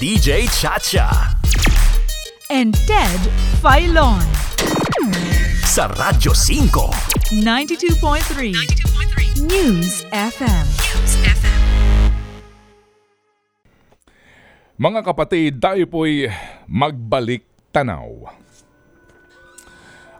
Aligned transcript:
DJ 0.00 0.48
Chacha. 0.48 1.36
and 2.48 2.72
Ted 2.88 3.20
Filon. 3.60 4.24
Sa 5.60 5.92
Radyo 5.92 6.32
5. 6.32 7.36
92.3 7.44 9.44
News 9.44 10.08
FM. 10.08 10.66
Mga 14.80 15.00
kapatid, 15.04 15.60
tayo 15.60 15.84
po'y 15.84 16.32
magbalik 16.64 17.44
tanaw. 17.68 18.24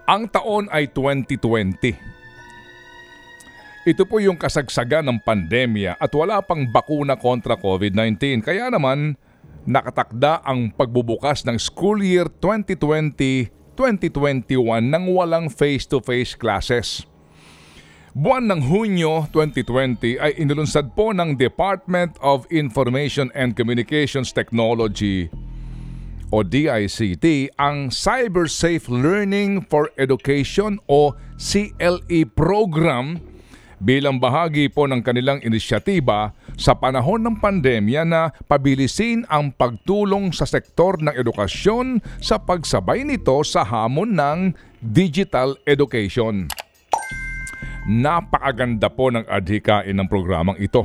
Ang 0.05 0.29
taon 0.29 0.69
ay 0.69 0.93
2020. 0.93 1.97
Ito 3.89 4.05
po 4.05 4.21
yung 4.21 4.37
kasagsagan 4.37 5.09
ng 5.09 5.25
pandemya 5.25 5.97
at 5.97 6.13
wala 6.13 6.45
pang 6.45 6.69
bakuna 6.69 7.17
kontra 7.17 7.57
COVID-19. 7.57 8.45
Kaya 8.45 8.69
naman, 8.69 9.17
nakatakda 9.69 10.41
ang 10.45 10.73
pagbubukas 10.73 11.45
ng 11.49 11.61
school 11.61 12.01
year 12.01 12.29
2020-2021 12.41 13.51
nang 14.89 15.09
walang 15.13 15.49
face-to-face 15.53 16.37
classes. 16.37 17.05
Buwan 18.11 18.51
ng 18.51 18.67
Hunyo 18.67 19.31
2020 19.31 20.19
ay 20.19 20.35
inilunsad 20.35 20.99
po 20.99 21.15
ng 21.15 21.39
Department 21.39 22.19
of 22.19 22.43
Information 22.51 23.31
and 23.39 23.55
Communications 23.55 24.35
Technology 24.35 25.31
o 26.31 26.47
DICT 26.47 27.55
ang 27.59 27.91
Cyber 27.91 28.47
Safe 28.47 28.87
Learning 28.87 29.63
for 29.67 29.91
Education 29.99 30.79
o 30.87 31.15
CLE 31.39 32.27
program 32.35 33.19
bilang 33.81 34.21
bahagi 34.21 34.69
po 34.69 34.85
ng 34.85 35.01
kanilang 35.01 35.41
inisyatiba 35.41 36.37
sa 36.61 36.77
panahon 36.77 37.25
ng 37.25 37.41
pandemya 37.41 38.05
na 38.05 38.29
pabilisin 38.45 39.25
ang 39.27 39.51
pagtulong 39.57 40.31
sa 40.37 40.45
sektor 40.45 41.01
ng 41.01 41.17
edukasyon 41.17 42.05
sa 42.21 42.37
pagsabay 42.37 43.03
nito 43.09 43.41
sa 43.41 43.65
hamon 43.65 44.13
ng 44.13 44.39
digital 44.85 45.57
education. 45.65 46.47
Napakaganda 47.89 48.93
po 48.93 49.09
ng 49.09 49.25
adhikain 49.25 49.97
ng 49.97 50.07
programang 50.07 50.61
ito. 50.61 50.85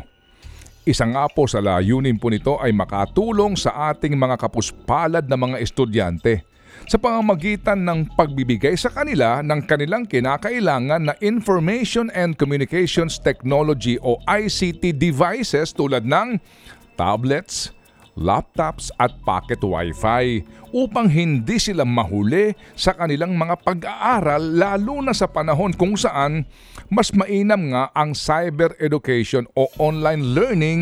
Isa 0.87 1.03
nga 1.03 1.27
po 1.27 1.43
sa 1.49 1.59
layunin 1.59 2.15
po 2.15 2.31
nito 2.31 2.55
ay 2.61 2.71
makatulong 2.71 3.59
sa 3.59 3.91
ating 3.91 4.15
mga 4.15 4.39
kapuspalad 4.39 5.27
na 5.27 5.35
mga 5.35 5.59
estudyante 5.59 6.54
sa 6.85 6.99
pamamagitan 6.99 7.81
ng 7.81 8.13
pagbibigay 8.13 8.75
sa 8.75 8.91
kanila 8.91 9.39
ng 9.39 9.63
kanilang 9.63 10.03
kinakailangan 10.05 11.09
na 11.09 11.13
Information 11.23 12.11
and 12.11 12.35
Communications 12.35 13.17
Technology 13.17 13.95
o 14.03 14.19
ICT 14.27 14.99
devices 14.99 15.71
tulad 15.71 16.05
ng 16.05 16.37
tablets, 16.99 17.71
laptops 18.15 18.91
at 18.99 19.11
pocket 19.27 19.59
wifi 19.59 20.43
upang 20.71 21.07
hindi 21.11 21.59
sila 21.59 21.83
mahuli 21.83 22.55
sa 22.75 22.95
kanilang 22.95 23.35
mga 23.35 23.55
pag-aaral 23.63 24.43
lalo 24.43 25.03
na 25.03 25.11
sa 25.11 25.27
panahon 25.27 25.75
kung 25.75 25.95
saan 25.95 26.47
mas 26.87 27.11
mainam 27.11 27.71
nga 27.75 27.91
ang 27.91 28.15
cyber 28.15 28.75
education 28.79 29.47
o 29.55 29.67
online 29.79 30.35
learning 30.35 30.79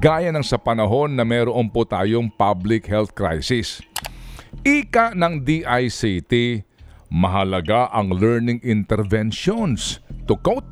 gaya 0.00 0.32
ng 0.32 0.44
sa 0.44 0.56
panahon 0.56 1.12
na 1.12 1.24
meron 1.24 1.68
po 1.68 1.84
tayong 1.84 2.32
public 2.32 2.88
health 2.88 3.12
crisis. 3.12 3.84
Ika 4.62 5.18
ng 5.18 5.42
DICT, 5.42 6.62
mahalaga 7.10 7.90
ang 7.90 8.14
learning 8.14 8.62
interventions. 8.62 9.98
To 10.30 10.38
quote, 10.38 10.66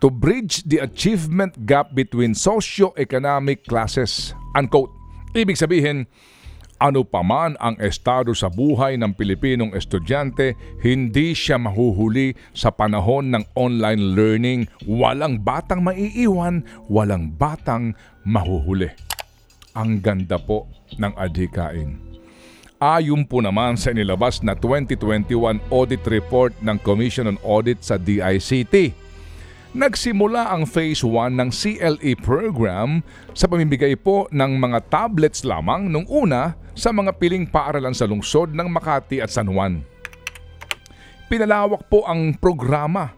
to 0.00 0.08
bridge 0.08 0.64
the 0.64 0.80
achievement 0.80 1.68
gap 1.68 1.92
between 1.92 2.32
socio-economic 2.32 3.68
classes. 3.68 4.32
Unquote. 4.56 4.92
Ibig 5.34 5.58
sabihin, 5.58 6.06
ano 6.84 7.00
pa 7.00 7.24
man 7.24 7.56
ang 7.64 7.80
estado 7.80 8.36
sa 8.36 8.52
buhay 8.52 9.00
ng 9.00 9.16
Pilipinong 9.16 9.72
estudyante, 9.72 10.52
hindi 10.84 11.32
siya 11.32 11.56
mahuhuli 11.56 12.36
sa 12.52 12.68
panahon 12.68 13.32
ng 13.32 13.44
online 13.56 14.12
learning. 14.12 14.60
Walang 14.84 15.40
batang 15.40 15.80
maiiwan, 15.80 16.60
walang 16.92 17.32
batang 17.32 17.96
mahuhuli. 18.28 18.92
Ang 19.72 20.04
ganda 20.04 20.36
po 20.36 20.68
ng 21.00 21.16
adhikain. 21.16 22.03
Ayon 22.82 23.22
po 23.22 23.38
naman 23.38 23.78
sa 23.78 23.94
inilabas 23.94 24.42
na 24.42 24.50
2021 24.58 25.62
audit 25.70 26.02
report 26.10 26.50
ng 26.58 26.74
Commission 26.82 27.30
on 27.30 27.38
Audit 27.46 27.78
sa 27.78 27.94
DICT. 27.94 28.90
Nagsimula 29.78 30.50
ang 30.50 30.66
Phase 30.66 31.06
1 31.06 31.38
ng 31.38 31.50
CLE 31.54 32.18
program 32.18 32.98
sa 33.30 33.46
pamimigay 33.46 33.94
po 33.94 34.26
ng 34.34 34.58
mga 34.58 34.90
tablets 34.90 35.46
lamang 35.46 35.86
nung 35.86 36.02
una 36.10 36.58
sa 36.74 36.90
mga 36.90 37.14
piling 37.14 37.46
paaralan 37.46 37.94
sa 37.94 38.10
lungsod 38.10 38.50
ng 38.50 38.66
Makati 38.66 39.22
at 39.22 39.30
San 39.30 39.54
Juan. 39.54 39.86
Pinalawak 41.30 41.86
po 41.86 42.02
ang 42.02 42.34
programa 42.34 43.14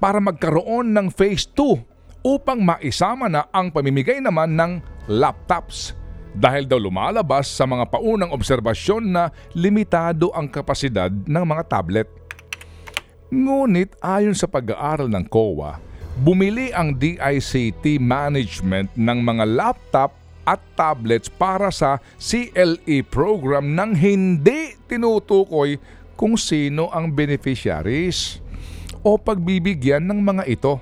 para 0.00 0.16
magkaroon 0.16 0.96
ng 0.96 1.12
Phase 1.12 1.44
2 1.52 2.24
upang 2.24 2.64
maisama 2.64 3.28
na 3.28 3.44
ang 3.52 3.68
pamimigay 3.68 4.24
naman 4.24 4.56
ng 4.56 4.80
laptops 5.12 6.05
dahil 6.36 6.68
daw 6.68 6.76
lumalabas 6.76 7.48
sa 7.48 7.64
mga 7.64 7.88
paunang 7.88 8.30
obserbasyon 8.36 9.08
na 9.08 9.32
limitado 9.56 10.28
ang 10.36 10.44
kapasidad 10.52 11.08
ng 11.08 11.44
mga 11.48 11.64
tablet. 11.64 12.08
Ngunit 13.32 13.96
ayon 14.04 14.36
sa 14.36 14.44
pag-aaral 14.44 15.08
ng 15.08 15.24
COA, 15.32 15.80
bumili 16.20 16.70
ang 16.76 16.92
DICT 16.92 17.96
management 17.96 18.92
ng 18.94 19.18
mga 19.24 19.44
laptop 19.48 20.12
at 20.46 20.62
tablets 20.78 21.26
para 21.26 21.74
sa 21.74 21.98
CLE 22.20 23.02
program 23.08 23.74
nang 23.74 23.98
hindi 23.98 24.78
tinutukoy 24.86 25.74
kung 26.14 26.38
sino 26.38 26.86
ang 26.94 27.10
beneficiaries 27.10 28.38
o 29.02 29.18
pagbibigyan 29.18 30.06
ng 30.06 30.22
mga 30.22 30.44
ito. 30.46 30.78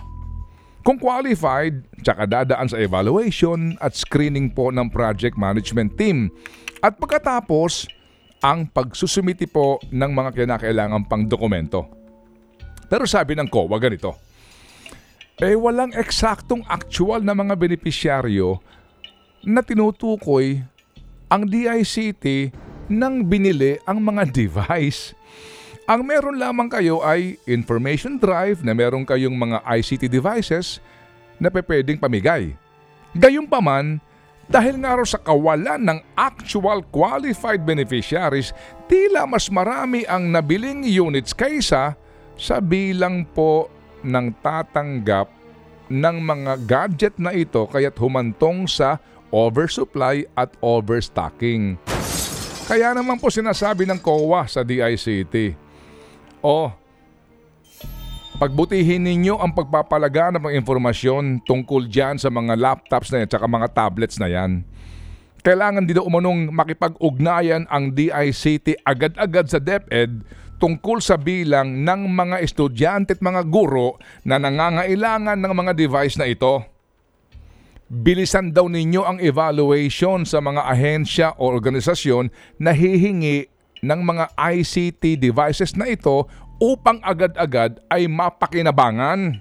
Kung 0.85 1.01
qualified, 1.01 1.81
tsaka 2.05 2.29
dadaan 2.29 2.69
sa 2.69 2.77
evaluation 2.77 3.73
at 3.81 3.97
screening 3.97 4.53
po 4.53 4.69
ng 4.69 4.85
project 4.93 5.33
management 5.33 5.97
team. 5.97 6.29
At 6.85 7.01
pagkatapos, 7.01 7.89
ang 8.45 8.69
pagsusumiti 8.69 9.49
po 9.49 9.81
ng 9.89 10.11
mga 10.13 10.45
kinakailangan 10.45 11.09
pang 11.09 11.25
dokumento. 11.25 12.04
Pero 12.85 13.03
sabi 13.09 13.33
ng 13.33 13.49
COA 13.49 13.77
ganito, 13.81 14.13
eh 15.41 15.57
walang 15.57 15.91
eksaktong 15.91 16.63
actual 16.69 17.19
na 17.19 17.35
mga 17.35 17.59
benepisyaryo 17.59 18.61
na 19.43 19.59
tinutukoy 19.59 20.63
ang 21.27 21.43
DICT 21.43 22.55
nang 22.87 23.25
binili 23.25 23.81
ang 23.83 23.99
mga 23.99 24.29
device. 24.45 25.17
Ang 25.85 26.01
meron 26.07 26.41
lamang 26.41 26.65
kayo 26.65 27.05
ay 27.05 27.37
information 27.45 28.17
drive 28.17 28.65
na 28.65 28.73
meron 28.73 29.05
kayong 29.05 29.37
mga 29.37 29.61
ICT 29.69 30.09
devices 30.09 30.81
na 31.37 31.51
pwedeng 31.53 32.01
pamigay. 32.01 32.57
Gayunpaman, 33.13 34.01
dahil 34.49 34.81
nga 34.81 34.97
raw 34.97 35.05
sa 35.05 35.21
kawalan 35.21 35.81
ng 35.81 35.99
actual 36.17 36.81
qualified 36.89 37.61
beneficiaries, 37.65 38.53
tila 38.89 39.29
mas 39.29 39.49
marami 39.49 40.05
ang 40.09 40.25
nabiling 40.29 40.85
units 40.85 41.33
kaysa 41.33 41.93
sa 42.35 42.59
bilang 42.59 43.23
po 43.23 43.71
ng 44.03 44.31
tatanggap 44.43 45.31
ng 45.87 46.17
mga 46.21 46.53
gadget 46.67 47.15
na 47.17 47.31
ito 47.31 47.65
kaya't 47.69 47.95
humantong 47.97 48.67
sa 48.67 48.99
oversupply 49.31 50.27
at 50.37 50.53
overstocking. 50.61 51.79
Kaya 52.65 52.97
naman 52.97 53.21
po 53.21 53.29
sinasabi 53.29 53.85
ng 53.85 54.01
COA 54.01 54.49
sa 54.49 54.65
DICT, 54.65 55.65
Oh, 56.45 56.69
pagbutihin 58.37 59.01
ninyo 59.01 59.41
ang 59.41 59.49
pagpapalaganap 59.49 60.45
ng 60.45 60.57
informasyon 60.61 61.41
tungkol 61.41 61.89
dyan 61.89 62.21
sa 62.21 62.29
mga 62.29 62.53
laptops 62.53 63.09
na 63.09 63.25
yan 63.25 63.29
at 63.33 63.49
mga 63.49 63.67
tablets 63.73 64.17
na 64.21 64.29
yan. 64.29 64.61
Kailangan 65.45 65.85
din 65.85 66.01
umanong 66.01 66.49
makipag-ugnayan 66.53 67.69
ang 67.69 67.93
DICT 67.93 68.81
agad-agad 68.81 69.45
sa 69.45 69.61
DepEd 69.61 70.25
tungkol 70.57 71.03
sa 71.03 71.19
bilang 71.19 71.83
ng 71.83 72.01
mga 72.11 72.39
estudyante 72.43 73.15
at 73.15 73.21
mga 73.21 73.43
guro 73.47 73.99
na 74.23 74.39
nangangailangan 74.39 75.39
ng 75.39 75.53
mga 75.53 75.71
device 75.75 76.15
na 76.15 76.27
ito. 76.27 76.63
Bilisan 77.85 78.49
daw 78.49 78.65
ninyo 78.65 79.05
ang 79.05 79.17
evaluation 79.21 80.25
sa 80.25 80.41
mga 80.41 80.61
ahensya 80.65 81.27
o 81.37 81.53
organisasyon 81.53 82.33
na 82.57 82.73
hihingi 82.73 83.45
ng 83.85 84.01
mga 84.01 84.33
ICT 84.33 85.21
devices 85.21 85.77
na 85.77 85.85
ito 85.85 86.25
upang 86.57 86.97
agad-agad 87.05 87.77
ay 87.91 88.09
mapakinabangan. 88.09 89.37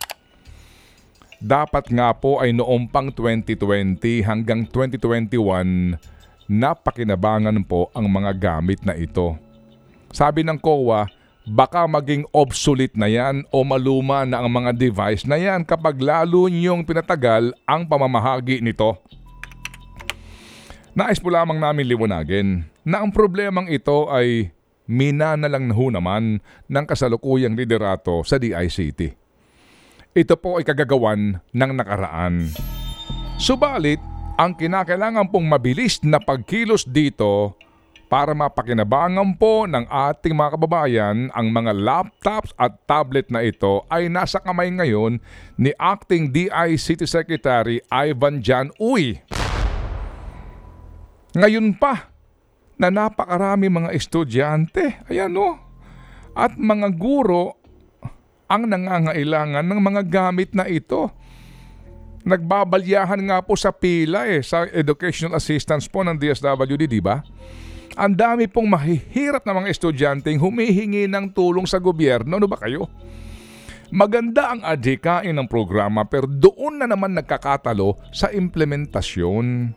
Dapat 1.40 1.93
nga 1.93 2.12
po 2.12 2.40
ay 2.40 2.52
noong 2.52 2.88
pang 2.88 3.08
2020 3.08 4.25
hanggang 4.25 4.69
2021 4.69 5.96
napakinabangan 6.49 7.64
po 7.64 7.88
ang 7.96 8.08
mga 8.08 8.32
gamit 8.37 8.84
na 8.84 8.93
ito. 8.93 9.44
Sabi 10.14 10.46
ng 10.46 10.62
COA, 10.62 11.11
baka 11.43 11.90
maging 11.90 12.22
obsolete 12.31 12.94
na 12.94 13.11
yan 13.11 13.43
o 13.50 13.66
maluma 13.66 14.22
na 14.22 14.38
ang 14.38 14.46
mga 14.46 14.70
device 14.70 15.26
na 15.26 15.34
yan 15.34 15.66
kapag 15.66 15.99
lalo 15.99 16.46
niyong 16.46 16.87
pinatagal 16.87 17.50
ang 17.66 17.82
pamamahagi 17.82 18.62
nito. 18.62 18.94
Nais 20.94 21.19
po 21.19 21.34
lamang 21.34 21.58
namin 21.58 21.90
liwanagin 21.90 22.62
na 22.87 23.02
ang 23.02 23.11
problemang 23.11 23.66
ito 23.66 24.06
ay 24.06 24.55
mina 24.87 25.34
na 25.34 25.50
lang 25.50 25.66
na 25.66 25.75
naman 25.75 26.38
ng 26.70 26.84
kasalukuyang 26.87 27.58
liderato 27.58 28.22
sa 28.22 28.38
DICT. 28.38 29.19
Ito 30.14 30.38
po 30.38 30.62
ay 30.62 30.64
kagagawan 30.64 31.43
ng 31.50 31.70
nakaraan. 31.75 32.55
Subalit, 33.34 33.99
ang 34.38 34.55
kinakailangan 34.55 35.26
pong 35.26 35.50
mabilis 35.50 35.99
na 36.06 36.22
pagkilos 36.22 36.87
dito 36.87 37.58
para 38.06 38.37
mapakinabangan 38.37 39.35
po 39.35 39.65
ng 39.65 39.89
ating 39.89 40.37
mga 40.37 40.51
kababayan 40.55 41.17
ang 41.33 41.49
mga 41.51 41.73
laptops 41.73 42.53
at 42.61 42.77
tablet 42.85 43.29
na 43.33 43.43
ito 43.43 43.83
ay 43.89 44.12
nasa 44.12 44.39
kamay 44.39 44.69
ngayon 44.71 45.19
ni 45.56 45.73
Acting 45.81 46.31
DICT 46.31 47.09
Secretary 47.09 47.81
Ivan 47.89 48.45
Jan 48.45 48.71
Uy. 48.77 49.19
Ngayon 51.35 51.75
pa 51.75 52.15
na 52.79 52.91
napakarami 52.91 53.67
mga 53.67 53.91
estudyante, 53.95 55.03
ayan 55.11 55.35
o, 55.35 55.59
at 56.35 56.55
mga 56.59 56.95
guro 56.95 57.59
ang 58.50 58.71
nangangailangan 58.71 59.65
ng 59.65 59.81
mga 59.81 60.03
gamit 60.07 60.53
na 60.53 60.67
ito. 60.69 61.11
Nagbabalyahan 62.25 63.21
nga 63.21 63.39
po 63.45 63.53
sa 63.53 63.69
pila 63.75 64.25
eh, 64.25 64.41
sa 64.41 64.65
educational 64.71 65.37
assistance 65.37 65.85
po 65.91 66.00
ng 66.00 66.17
DSWD, 66.17 66.89
di 66.89 67.03
ba? 67.03 67.21
Ang 67.94 68.19
dami 68.19 68.50
pong 68.50 68.75
mahihirap 68.75 69.46
na 69.46 69.55
mga 69.55 69.70
estudyanteng 69.70 70.43
humihingi 70.43 71.06
ng 71.06 71.31
tulong 71.31 71.62
sa 71.62 71.79
gobyerno. 71.79 72.43
Ano 72.43 72.50
ba 72.50 72.58
kayo? 72.58 72.91
Maganda 73.94 74.50
ang 74.50 74.67
adhikain 74.67 75.31
ng 75.31 75.46
programa 75.46 76.02
pero 76.02 76.26
doon 76.26 76.82
na 76.82 76.91
naman 76.91 77.14
nagkakatalo 77.14 77.94
sa 78.11 78.35
implementasyon. 78.35 79.70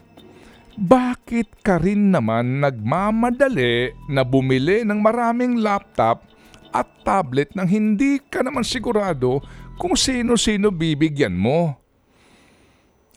Bakit 0.77 1.61
ka 1.61 1.77
rin 1.77 2.09
naman 2.09 2.57
nagmamadali 2.57 3.93
na 4.09 4.25
bumili 4.25 4.81
ng 4.81 4.97
maraming 4.97 5.61
laptop 5.61 6.25
at 6.73 6.89
tablet 7.05 7.53
nang 7.53 7.69
hindi 7.69 8.17
ka 8.17 8.41
naman 8.41 8.65
sigurado 8.65 9.45
kung 9.77 9.93
sino-sino 9.93 10.73
bibigyan 10.73 11.37
mo? 11.37 11.77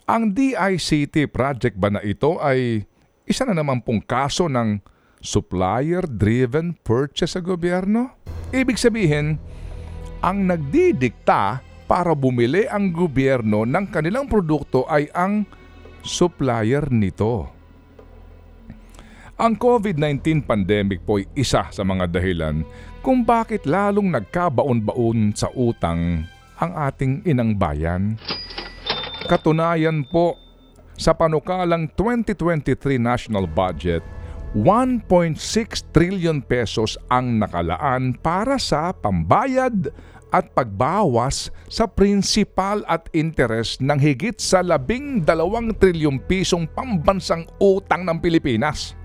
Ang 0.04 0.36
DICT 0.36 1.32
project 1.32 1.80
ba 1.80 1.88
na 1.88 2.04
ito 2.04 2.36
ay 2.36 2.84
isa 3.24 3.48
na 3.48 3.56
naman 3.56 3.80
pong 3.80 4.04
kaso 4.04 4.44
ng 4.50 4.89
supplier-driven 5.20 6.80
purchase 6.80 7.36
sa 7.36 7.40
gobyerno? 7.44 8.16
Ibig 8.50 8.76
sabihin, 8.80 9.36
ang 10.20 10.44
nagdidikta 10.44 11.62
para 11.88 12.12
bumili 12.12 12.68
ang 12.68 12.92
gobyerno 12.92 13.64
ng 13.64 13.86
kanilang 13.88 14.26
produkto 14.26 14.84
ay 14.90 15.08
ang 15.14 15.46
supplier 16.04 16.88
nito. 16.92 17.48
Ang 19.40 19.56
COVID-19 19.56 20.44
pandemic 20.44 21.00
po 21.08 21.16
ay 21.16 21.24
isa 21.32 21.64
sa 21.72 21.80
mga 21.80 22.12
dahilan 22.12 22.60
kung 23.00 23.24
bakit 23.24 23.64
lalong 23.64 24.12
nagkabaon-baon 24.12 25.32
sa 25.32 25.48
utang 25.56 26.28
ang 26.60 26.72
ating 26.76 27.24
inang 27.24 27.56
bayan. 27.56 28.20
Katunayan 29.24 30.04
po, 30.04 30.36
sa 31.00 31.16
panukalang 31.16 31.88
2023 31.96 33.00
national 33.00 33.48
budget, 33.48 34.04
1.6 34.50 35.38
trillion 35.94 36.42
pesos 36.42 36.98
ang 37.06 37.38
nakalaan 37.38 38.18
para 38.18 38.58
sa 38.58 38.90
pambayad 38.90 39.94
at 40.34 40.50
pagbawas 40.50 41.54
sa 41.70 41.86
prinsipal 41.86 42.82
at 42.90 43.06
interes 43.14 43.78
ng 43.78 43.94
higit 43.94 44.42
sa 44.42 44.58
labing 44.62 45.22
dalawang 45.22 45.74
trilyong 45.74 46.18
pisong 46.26 46.66
pambansang 46.66 47.46
utang 47.62 48.02
ng 48.02 48.18
Pilipinas. 48.18 48.98